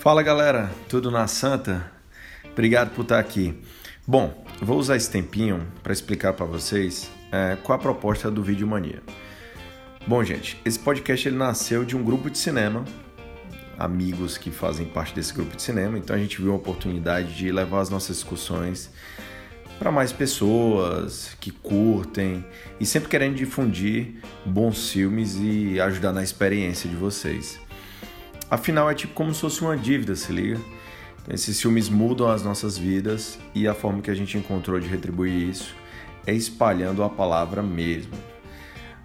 [0.00, 1.92] Fala galera, tudo na Santa?
[2.52, 3.54] Obrigado por estar aqui.
[4.06, 8.66] Bom, vou usar esse tempinho para explicar para vocês é, qual a proposta do Vídeo
[8.66, 9.02] Mania.
[10.06, 12.82] Bom, gente, esse podcast ele nasceu de um grupo de cinema,
[13.78, 17.52] amigos que fazem parte desse grupo de cinema, então a gente viu a oportunidade de
[17.52, 18.90] levar as nossas discussões
[19.78, 22.42] para mais pessoas que curtem
[22.80, 24.14] e sempre querendo difundir
[24.46, 27.60] bons filmes e ajudar na experiência de vocês.
[28.50, 30.60] Afinal, é tipo como se fosse uma dívida, se liga?
[31.22, 34.88] Então, esses filmes mudam as nossas vidas e a forma que a gente encontrou de
[34.88, 35.74] retribuir isso
[36.26, 38.12] é espalhando a palavra mesmo.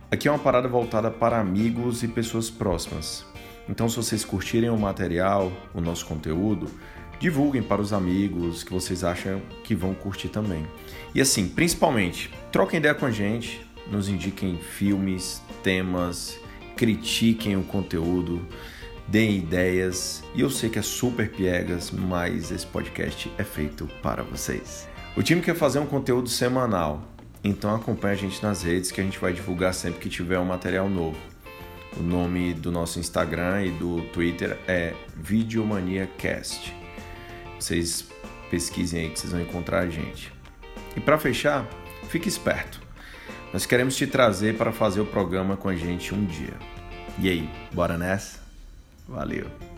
[0.09, 3.23] Aqui é uma parada voltada para amigos e pessoas próximas.
[3.70, 6.68] Então, se vocês curtirem o material, o nosso conteúdo,
[7.20, 10.66] divulguem para os amigos que vocês acham que vão curtir também.
[11.13, 16.40] E assim, principalmente, troquem ideia com a gente, nos indiquem filmes, temas,
[16.76, 18.46] critiquem o conteúdo
[19.07, 20.23] deem ideias.
[20.33, 24.87] E eu sei que é super piegas, mas esse podcast é feito para vocês.
[25.15, 27.01] O time quer fazer um conteúdo semanal,
[27.43, 30.45] então acompanhe a gente nas redes que a gente vai divulgar sempre que tiver um
[30.45, 31.17] material novo.
[31.97, 36.75] O nome do nosso Instagram e do Twitter é VideomaniaCast.
[37.57, 38.05] Vocês
[38.49, 40.34] pesquisem aí que vocês vão encontrar a gente.
[40.95, 41.65] E para fechar,
[42.09, 42.81] fique esperto.
[43.53, 46.55] Nós queremos te trazer para fazer o programa com a gente um dia.
[47.17, 48.45] E aí, bora nessa?
[49.07, 49.74] Valeu!